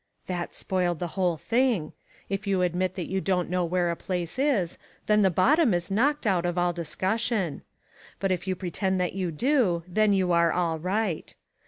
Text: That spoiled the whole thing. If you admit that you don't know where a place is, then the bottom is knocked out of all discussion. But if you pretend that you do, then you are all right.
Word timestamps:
That 0.25 0.55
spoiled 0.55 0.97
the 0.97 1.09
whole 1.13 1.37
thing. 1.37 1.93
If 2.27 2.47
you 2.47 2.63
admit 2.63 2.95
that 2.95 3.05
you 3.05 3.21
don't 3.21 3.51
know 3.51 3.63
where 3.63 3.91
a 3.91 3.95
place 3.95 4.39
is, 4.39 4.79
then 5.05 5.21
the 5.21 5.29
bottom 5.29 5.75
is 5.75 5.91
knocked 5.91 6.25
out 6.25 6.43
of 6.43 6.57
all 6.57 6.73
discussion. 6.73 7.61
But 8.19 8.31
if 8.31 8.47
you 8.47 8.55
pretend 8.55 8.99
that 8.99 9.13
you 9.13 9.29
do, 9.29 9.83
then 9.87 10.11
you 10.11 10.31
are 10.31 10.51
all 10.51 10.79
right. 10.79 11.35